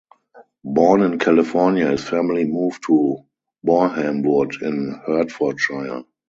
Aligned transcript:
Born 0.65 1.03
in 1.03 1.19
California, 1.19 1.91
his 1.91 2.03
family 2.03 2.45
moved 2.45 2.83
to 2.87 3.19
Borehamwood 3.63 4.59
in 4.63 4.99
Hertfordshire. 5.05 6.01